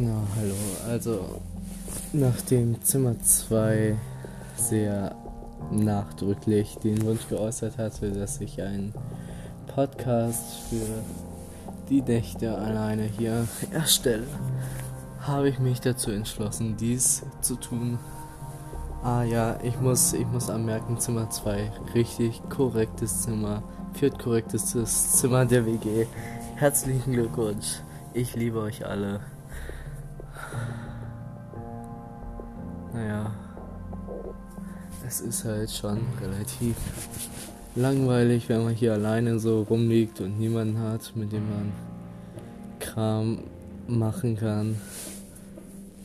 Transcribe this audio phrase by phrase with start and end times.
[0.00, 0.54] Na, hallo.
[0.88, 1.40] Also,
[2.12, 3.96] nachdem Zimmer 2
[4.54, 5.16] sehr
[5.72, 8.94] nachdrücklich den Wunsch geäußert hatte, dass ich einen
[9.66, 11.02] Podcast für
[11.90, 14.28] die Nächte alleine hier erstelle,
[15.22, 17.98] habe ich mich dazu entschlossen, dies zu tun.
[19.02, 25.66] Ah ja, ich muss, ich muss anmerken, Zimmer 2, richtig korrektes Zimmer, viertkorrektestes Zimmer der
[25.66, 26.06] WG.
[26.54, 27.80] Herzlichen Glückwunsch.
[28.14, 29.18] Ich liebe euch alle.
[35.06, 36.76] Es ist halt schon relativ
[37.74, 41.72] langweilig, wenn man hier alleine so rumliegt und niemanden hat, mit dem man
[42.80, 43.38] Kram
[43.86, 44.76] machen kann.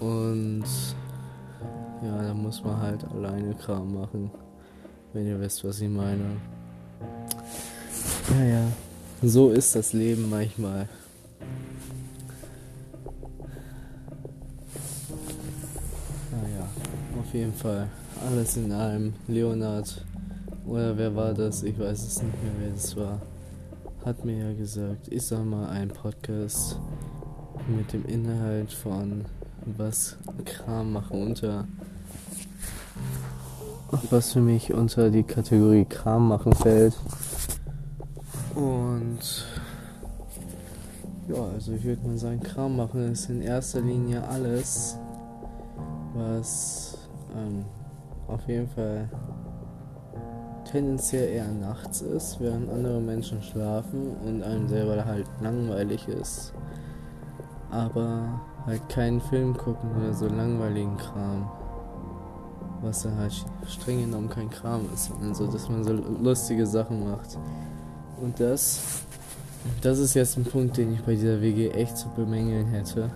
[0.00, 0.64] Und
[2.02, 4.30] ja, da muss man halt alleine Kram machen,
[5.12, 6.36] wenn ihr wisst, was ich meine.
[8.30, 8.66] Naja,
[9.22, 10.88] so ist das Leben manchmal.
[17.26, 17.88] auf jeden Fall.
[18.24, 19.14] Alles in allem.
[19.28, 20.04] Leonard,
[20.66, 21.62] oder wer war das?
[21.62, 23.20] Ich weiß es nicht mehr, wer das war.
[24.04, 26.78] Hat mir ja gesagt, ich soll mal einen Podcast
[27.68, 29.24] mit dem Inhalt von
[29.76, 31.66] was Kram machen unter.
[34.10, 36.94] Was für mich unter die Kategorie Kram machen fällt.
[38.54, 39.44] Und
[41.28, 44.96] ja, also ich würde mal sagen, Kram machen ist in erster Linie alles,
[46.14, 46.96] was
[47.36, 47.64] ähm,
[48.28, 49.08] auf jeden Fall
[50.70, 56.52] tendenziell eher nachts ist, während andere Menschen schlafen und einem selber halt langweilig ist.
[57.70, 61.50] Aber halt keinen Film gucken oder so langweiligen Kram.
[62.82, 63.32] Was dann halt
[63.66, 67.38] streng genommen kein Kram ist, sondern so, dass man so lustige Sachen macht.
[68.20, 69.02] Und das,
[69.80, 73.10] das ist jetzt ein Punkt, den ich bei dieser WG echt zu bemängeln hätte.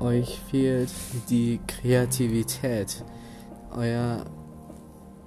[0.00, 0.90] Euch fehlt
[1.28, 3.04] die Kreativität.
[3.76, 4.24] Euer,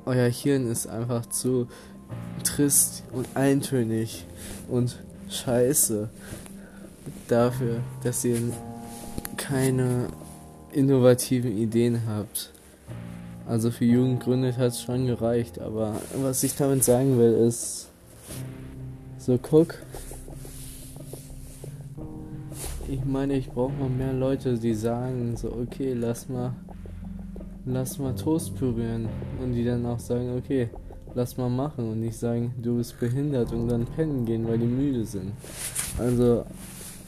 [0.06, 1.67] euer Hirn ist einfach zu
[2.44, 4.25] trist und eintönig
[4.69, 4.97] und
[5.29, 6.09] scheiße
[7.28, 8.39] dafür, dass ihr
[9.38, 10.07] keine
[10.72, 12.51] innovativen Ideen habt.
[13.47, 17.89] Also für Jugend gründet hat es schon gereicht, aber was ich damit sagen will ist,
[19.19, 19.75] so guck,
[22.88, 26.53] ich meine, ich brauche mal mehr Leute, die sagen so, okay, lass mal,
[27.66, 29.08] lass mal Toast pürieren.
[29.42, 30.70] Und die dann auch sagen, okay,
[31.14, 31.92] lass mal machen.
[31.92, 35.34] Und nicht sagen, du bist behindert und dann pennen gehen, weil die müde sind.
[35.98, 36.46] Also,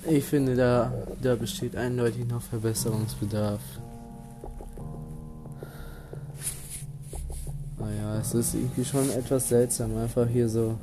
[0.09, 3.61] ich finde, da, da besteht eindeutig noch Verbesserungsbedarf.
[7.79, 10.75] Naja, es ist irgendwie schon etwas seltsam, einfach hier so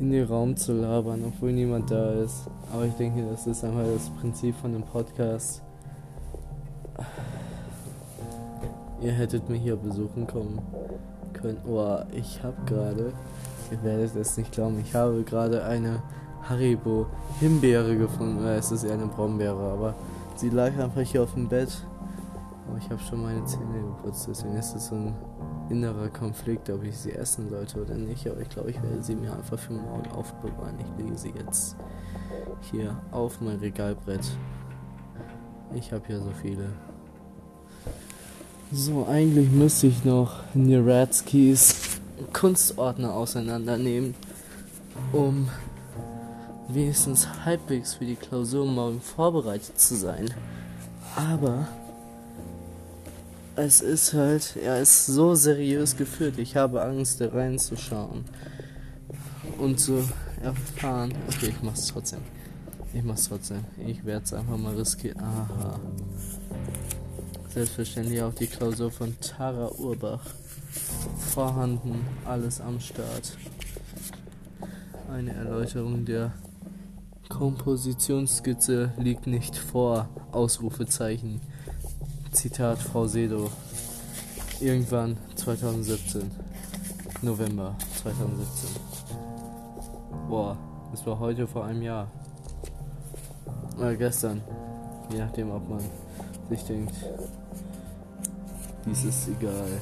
[0.00, 2.48] in den Raum zu labern, obwohl niemand da ist.
[2.72, 5.62] Aber ich denke, das ist einfach das Prinzip von dem Podcast.
[9.02, 10.60] Ihr hättet mich hier besuchen kommen
[11.32, 11.58] können.
[11.66, 13.12] Oh, ich habe gerade,
[13.70, 16.02] ihr werdet es nicht glauben, ich habe gerade eine
[16.48, 17.06] Haribo
[17.40, 18.38] Himbeere gefunden.
[18.38, 19.94] Oder es ist eher eine Brombeere, aber
[20.36, 21.84] sie lag einfach hier auf dem Bett.
[22.68, 25.14] Aber ich habe schon meine Zähne geputzt, deswegen ist es so ein
[25.68, 28.28] innerer Konflikt, ob ich sie essen sollte oder nicht.
[28.28, 30.76] Aber ich glaube, ich werde sie mir einfach für morgen aufbewahren.
[30.78, 31.76] Ich lege sie jetzt
[32.70, 34.24] hier auf mein Regalbrett.
[35.74, 36.68] Ich habe ja so viele.
[38.74, 41.74] So, eigentlich müsste ich noch Niratskis
[42.32, 44.14] Kunstordner auseinandernehmen,
[45.12, 45.50] um
[46.68, 50.32] wenigstens halbwegs für die Klausur morgen vorbereitet zu sein.
[51.14, 51.68] Aber
[53.56, 56.38] es ist halt, er ist so seriös geführt.
[56.38, 58.24] Ich habe Angst, da reinzuschauen
[59.58, 60.02] und zu
[60.42, 61.12] erfahren.
[61.28, 62.20] Okay, ich mach's trotzdem.
[62.94, 63.64] Ich mach's trotzdem.
[63.86, 65.20] Ich werde es einfach mal riskieren.
[65.20, 65.78] Aha.
[67.54, 70.24] Selbstverständlich auch die Klausur von Tara Urbach.
[71.34, 73.36] Vorhanden, alles am Start.
[75.12, 76.32] Eine Erläuterung der
[77.28, 80.08] Kompositionsskizze liegt nicht vor.
[80.32, 81.42] Ausrufezeichen.
[82.30, 83.50] Zitat Frau Sedo.
[84.60, 86.30] Irgendwann 2017.
[87.20, 88.70] November 2017.
[90.30, 90.56] Boah,
[90.90, 92.10] das war heute vor einem Jahr.
[93.76, 94.40] Oder gestern.
[95.10, 95.82] Je nachdem, ob man
[96.48, 96.94] sich denkt,
[98.86, 99.80] dies ist egal.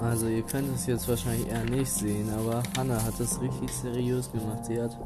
[0.00, 4.30] Also ihr könnt es jetzt wahrscheinlich eher nicht sehen, aber Hannah hat das richtig seriös
[4.30, 4.64] gemacht.
[4.64, 4.96] Sie hat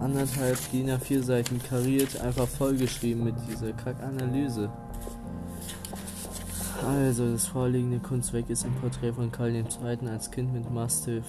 [0.00, 4.70] anderthalb DIN A4 Seiten kariert, einfach vollgeschrieben mit dieser Kackanalyse.
[6.86, 10.08] Also das vorliegende Kunstwerk ist ein Porträt von Karl II.
[10.08, 11.24] als Kind mit Mastiff.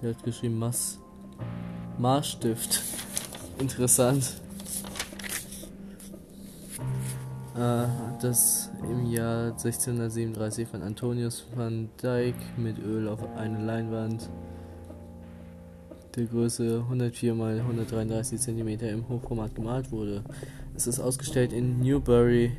[0.00, 0.98] Sie hat geschrieben Mas
[1.98, 2.82] Maßstift.
[3.58, 4.40] Interessant.
[7.56, 7.86] Äh,
[8.20, 14.28] das im Jahr 1637 von Antonius van Dyck mit Öl auf eine Leinwand
[16.16, 20.22] der Größe 104 x 133 cm im Hochformat gemalt wurde.
[20.74, 22.52] Es ist ausgestellt in Newbury.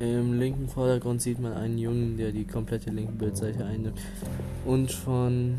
[0.00, 4.00] Im linken Vordergrund sieht man einen Jungen, der die komplette linke Bildseite einnimmt
[4.64, 5.56] und von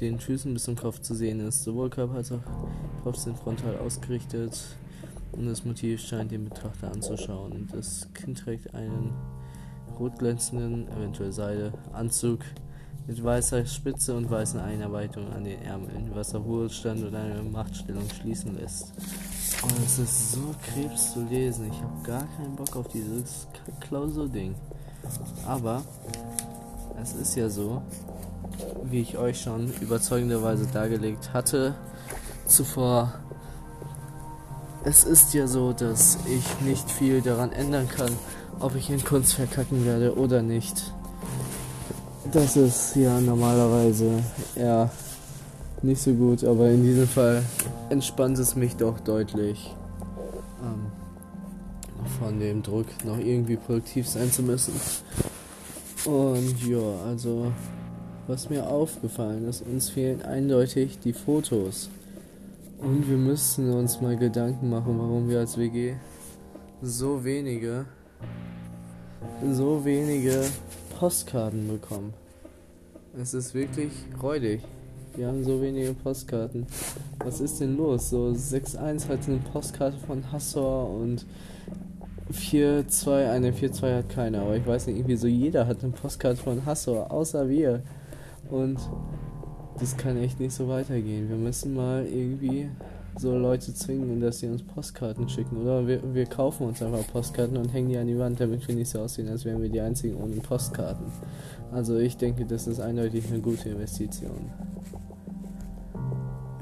[0.00, 1.64] den Füßen bis zum Kopf zu sehen ist.
[1.64, 2.40] Sowohl Körper als auch
[3.04, 4.58] Kopf sind frontal ausgerichtet
[5.32, 7.68] und das Motiv scheint den Betrachter anzuschauen.
[7.72, 9.12] Das Kind trägt einen
[9.98, 12.40] rot glänzenden, eventuell Seide, Anzug
[13.06, 18.04] mit weißer Spitze und weißen Einarbeitungen an den Ärmeln, was auf Ruhestand und eine Machtstellung
[18.20, 18.92] schließen lässt.
[19.62, 21.70] Und es ist so krebs zu lesen.
[21.70, 23.46] Ich habe gar keinen Bock auf dieses
[23.80, 24.54] Klausur-Ding.
[25.46, 25.82] Aber
[27.02, 27.82] es ist ja so,
[28.84, 31.74] wie ich euch schon überzeugenderweise dargelegt hatte,
[32.46, 33.12] zuvor.
[34.84, 38.12] Es ist ja so, dass ich nicht viel daran ändern kann,
[38.60, 40.92] ob ich in Kunst verkacken werde oder nicht.
[42.32, 44.22] Das ist ja normalerweise
[44.54, 44.90] eher
[45.82, 47.42] nicht so gut, aber in diesem Fall
[47.88, 49.74] entspannt es mich doch deutlich
[50.62, 50.92] ähm,
[52.18, 54.74] von dem Druck, noch irgendwie produktiv sein zu müssen.
[56.04, 57.52] Und ja, also
[58.30, 61.90] was mir aufgefallen ist, uns fehlen eindeutig die Fotos.
[62.78, 65.94] Und wir müssen uns mal Gedanken machen, warum wir als WG
[66.80, 67.86] so wenige,
[69.52, 70.44] so wenige
[70.96, 72.14] Postkarten bekommen.
[73.20, 73.90] Es ist wirklich
[74.22, 74.60] räudig.
[75.16, 76.68] Wir haben so wenige Postkarten.
[77.24, 78.10] Was ist denn los?
[78.10, 81.26] So 6.1 hat eine Postkarte von Hassor und
[82.32, 86.40] 4.2, eine 4.2 hat keine, aber ich weiß nicht, irgendwie so jeder hat eine Postkarte
[86.40, 87.82] von Hassor, außer wir.
[88.50, 88.78] Und
[89.78, 91.28] das kann echt nicht so weitergehen.
[91.28, 92.68] Wir müssen mal irgendwie
[93.18, 95.56] so Leute zwingen, dass sie uns Postkarten schicken.
[95.56, 98.74] Oder wir, wir kaufen uns einfach Postkarten und hängen die an die Wand, damit wir
[98.74, 101.06] nicht so aussehen, als wären wir die einzigen ohne Postkarten.
[101.72, 104.50] Also ich denke, das ist eindeutig eine gute Investition.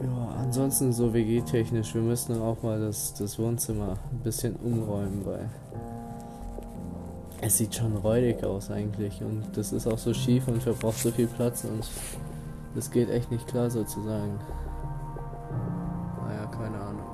[0.02, 5.49] Ja, ansonsten so WG-technisch, wir müssen auch mal das, das Wohnzimmer ein bisschen umräumen, weil
[7.40, 11.11] es sieht schon räudig aus eigentlich und das ist auch so schief und verbraucht so
[11.11, 11.88] viel Platz und
[12.75, 14.38] das geht echt nicht klar sozusagen.
[16.25, 17.06] Naja, keine Ahnung.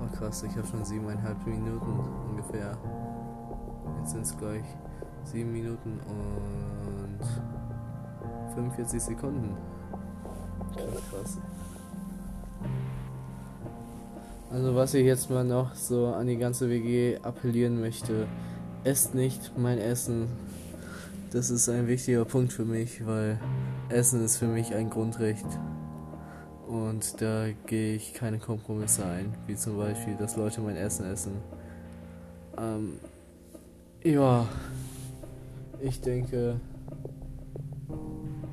[0.00, 2.00] Oh krass, ich habe schon siebeneinhalb Minuten
[2.30, 2.76] ungefähr.
[3.98, 4.64] Jetzt sind es gleich
[5.24, 7.18] sieben Minuten und
[8.54, 9.56] 45 Sekunden.
[10.74, 11.38] Krass, krass.
[14.52, 18.26] Also was ich jetzt mal noch so an die ganze WG appellieren möchte,
[18.82, 20.26] esst nicht mein Essen.
[21.30, 23.38] Das ist ein wichtiger Punkt für mich, weil
[23.90, 25.46] Essen ist für mich ein Grundrecht.
[26.66, 31.32] Und da gehe ich keine Kompromisse ein, wie zum Beispiel, dass Leute mein Essen essen.
[32.58, 32.94] Ähm,
[34.02, 34.48] ja,
[35.80, 36.56] ich denke,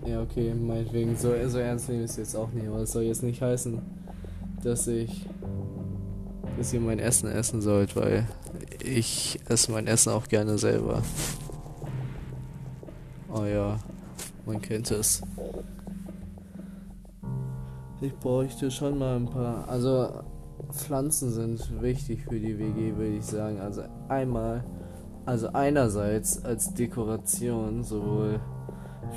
[0.06, 3.04] ja okay, meinetwegen, so, so ernst nehme ich es jetzt auch nicht, aber es soll
[3.04, 3.82] jetzt nicht heißen,
[4.64, 5.28] dass ich
[6.58, 8.26] dass ihr mein Essen essen sollt, weil
[8.84, 11.02] ich esse mein Essen auch gerne selber.
[13.32, 13.78] Oh ja,
[14.46, 15.22] man kennt es.
[18.02, 19.68] Ich bräuchte schon mal ein paar.
[19.68, 20.24] Also
[20.72, 23.60] Pflanzen sind wichtig für die WG, würde ich sagen.
[23.60, 24.64] Also einmal,
[25.26, 28.40] also einerseits als Dekoration, sowohl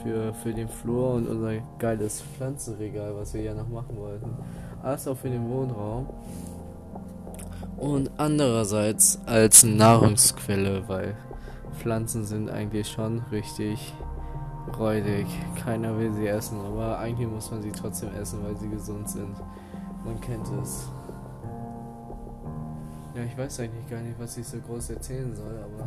[0.02, 4.30] für, für den Flur und unser geiles Pflanzenregal, was wir ja noch machen wollten,
[4.82, 6.06] als auch für den Wohnraum
[7.80, 11.16] und andererseits als Nahrungsquelle, weil
[11.78, 13.94] Pflanzen sind eigentlich schon richtig
[14.78, 15.26] räudig.
[15.64, 19.34] Keiner will sie essen, aber eigentlich muss man sie trotzdem essen, weil sie gesund sind.
[20.04, 20.88] Man kennt es.
[23.14, 25.86] Ja, ich weiß eigentlich gar nicht, was ich so groß erzählen soll, aber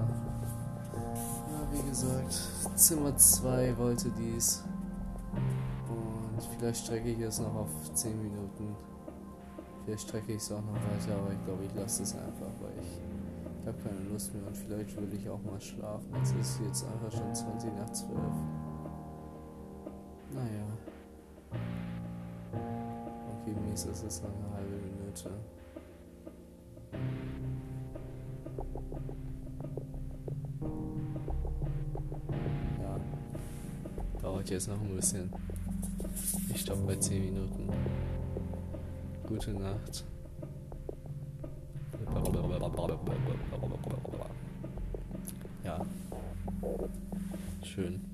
[0.92, 2.34] ja, wie gesagt,
[2.76, 4.64] Zimmer 2 wollte dies.
[5.88, 8.76] Und vielleicht strecke ich es noch auf 10 Minuten.
[9.86, 12.72] Vielleicht strecke ich es auch noch weiter, aber ich glaube, ich lasse es einfach, weil
[12.82, 16.08] ich habe keine Lust mehr und vielleicht würde ich auch mal schlafen.
[16.22, 18.18] Es ist jetzt einfach schon 20 nach 12.
[20.34, 20.66] Naja.
[23.42, 25.30] Okay, mies ist es noch eine halbe Minute.
[32.82, 33.00] Ja.
[34.22, 35.30] Dauert jetzt noch ein bisschen.
[36.54, 37.70] Ich stoppe bei 10 Minuten.
[39.34, 40.06] Gute Nacht.
[45.64, 45.82] Ja.
[47.64, 48.13] Schön.